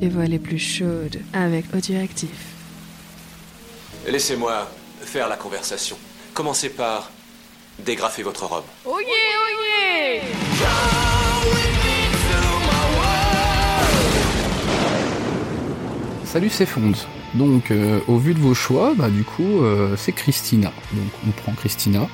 [0.00, 2.30] les voix les plus chaudes avec Audioactif.
[4.06, 4.70] Laissez-moi
[5.00, 5.96] faire la conversation.
[6.34, 7.10] Commencez par
[7.84, 8.64] dégrafer votre robe.
[8.84, 9.08] Oh yeah,
[9.40, 9.48] oh
[9.80, 10.22] yeah
[16.24, 16.92] Salut c'est Fonds.
[17.34, 20.72] Donc euh, au vu de vos choix, bah du coup euh, c'est Christina.
[20.92, 22.06] Donc on prend Christina.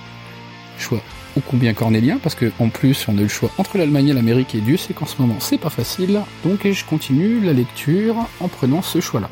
[0.79, 1.01] Choix
[1.37, 4.55] ô combien cornélien parce que en plus on a le choix entre l'Allemagne et l'Amérique
[4.55, 6.21] et Dieu sait qu'en ce moment c'est pas facile.
[6.45, 9.31] Donc je continue la lecture en prenant ce choix-là.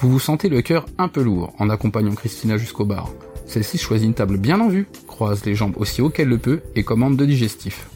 [0.00, 3.10] Vous vous sentez le cœur un peu lourd en accompagnant Christina jusqu'au bar.
[3.46, 6.60] Celle-ci choisit une table bien en vue, croise les jambes aussi haut qu'elle le peut
[6.76, 7.88] et commande de digestif.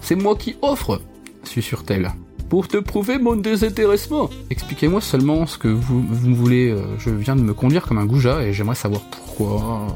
[0.00, 1.00] C'est moi qui offre,
[1.44, 2.10] susurre-t-elle.
[2.48, 4.28] Pour te prouver mon désintéressement.
[4.50, 6.70] Expliquez-moi seulement ce que vous, vous voulez.
[6.70, 9.86] euh, Je viens de me conduire comme un goujat et j'aimerais savoir pourquoi.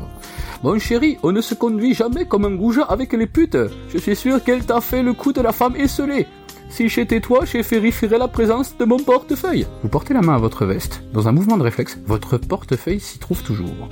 [0.62, 3.58] Mon chéri, on ne se conduit jamais comme un goujat avec les putes.
[3.90, 6.26] Je suis sûr qu'elle t'a fait le coup de la femme esselée.
[6.70, 9.66] Si j'étais toi, j'ai vérifierais la présence de mon portefeuille.
[9.82, 11.02] Vous portez la main à votre veste.
[11.12, 13.88] Dans un mouvement de réflexe, votre portefeuille s'y trouve toujours.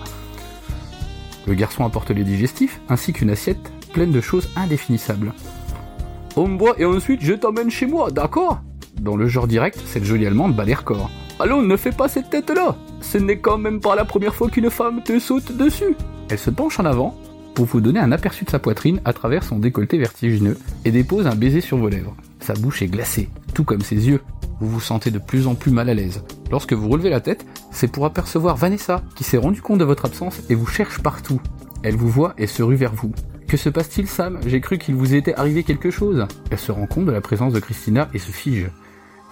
[1.46, 5.34] Le garçon apporte les digestifs ainsi qu'une assiette pleine de choses indéfinissables.
[6.36, 8.60] On boit et ensuite je t'emmène chez moi, d'accord?
[9.00, 11.10] Dans le genre direct, cette jolie allemande bat les records.
[11.38, 14.70] Allons, ne fais pas cette tête-là Ce n'est quand même pas la première fois qu'une
[14.70, 15.94] femme te saute dessus
[16.34, 17.16] Elle se penche en avant
[17.54, 21.28] pour vous donner un aperçu de sa poitrine à travers son décolleté vertigineux et dépose
[21.28, 22.16] un baiser sur vos lèvres.
[22.40, 24.20] Sa bouche est glacée, tout comme ses yeux.
[24.58, 26.24] Vous vous sentez de plus en plus mal à l'aise.
[26.50, 30.06] Lorsque vous relevez la tête, c'est pour apercevoir Vanessa, qui s'est rendu compte de votre
[30.06, 31.40] absence et vous cherche partout.
[31.84, 33.12] Elle vous voit et se rue vers vous.
[33.46, 34.40] Que se passe-t-il, Sam?
[34.44, 36.26] J'ai cru qu'il vous était arrivé quelque chose.
[36.50, 38.70] Elle se rend compte de la présence de Christina et se fige.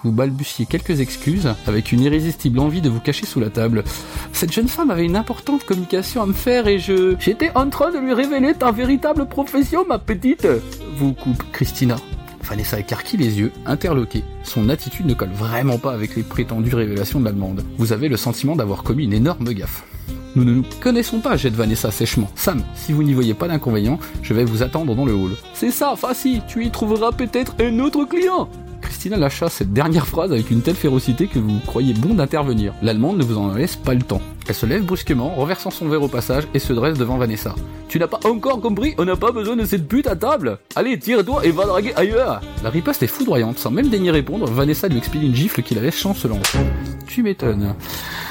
[0.04, 3.84] Vous balbutiez quelques excuses avec une irrésistible envie de vous cacher sous la table.
[4.32, 7.14] Cette jeune femme avait une importante communication à me faire et je...
[7.20, 10.48] J'étais en train de lui révéler ta véritable profession, ma petite
[10.96, 11.96] Vous coupe Christina.
[12.42, 14.24] Vanessa écarquille les yeux, interloquée.
[14.42, 17.64] Son attitude ne colle vraiment pas avec les prétendues révélations de l'allemande.
[17.78, 19.84] Vous avez le sentiment d'avoir commis une énorme gaffe.
[20.34, 22.30] Nous ne nous connaissons pas, jette Vanessa sèchement.
[22.34, 25.32] Sam, si vous n'y voyez pas d'inconvénient, je vais vous attendre dans le hall.
[25.54, 28.48] C'est ça, Fassi, tu y trouveras peut-être un autre client
[29.02, 32.72] Christina lâcha cette dernière phrase avec une telle férocité que vous croyez bon d'intervenir.
[32.82, 34.22] L'allemande ne vous en laisse pas le temps.
[34.46, 37.56] Elle se lève brusquement, renversant son verre au passage et se dresse devant Vanessa.
[37.88, 38.94] Tu n'as pas encore compris?
[38.98, 42.42] On n'a pas besoin de cette pute à table Allez, tire-toi et va draguer ailleurs
[42.62, 45.82] La riposte est foudroyante, sans même daigner répondre, Vanessa lui expédie une gifle qui la
[45.82, 46.56] laisse chancelante.
[47.08, 47.74] Tu m'étonnes.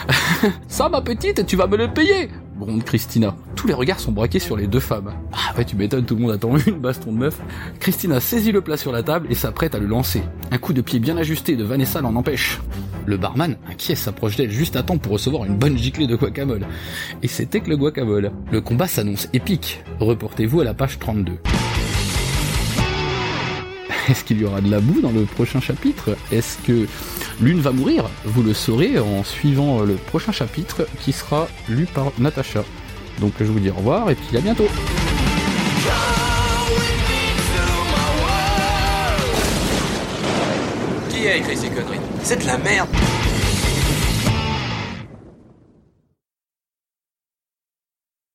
[0.69, 2.29] Ça, ma petite, tu vas me le payer
[2.61, 3.35] gronde Christina.
[3.55, 5.13] Tous les regards sont braqués sur les deux femmes.
[5.33, 7.39] Ah ouais, tu m'étonnes, tout le monde attend une baston de meuf.
[7.79, 10.21] Christina saisit le plat sur la table et s'apprête à le lancer.
[10.51, 12.59] Un coup de pied bien ajusté de Vanessa l'en empêche.
[13.05, 16.65] Le barman, inquiet, s'approche d'elle juste à temps pour recevoir une bonne giclée de guacamole.
[17.23, 18.31] Et c'était que le guacamole.
[18.51, 19.83] Le combat s'annonce épique.
[19.99, 21.33] Reportez-vous à la page 32.
[24.09, 26.15] Est-ce qu'il y aura de la boue dans le prochain chapitre?
[26.31, 26.87] Est-ce que
[27.41, 32.11] l'une va mourir Vous le saurez en suivant le prochain chapitre qui sera lu par
[32.19, 32.63] Natacha.
[33.19, 34.67] Donc je vous dis au revoir et puis à bientôt.
[41.09, 41.99] Qui a écrit ces conneries?
[42.23, 42.89] C'est de la merde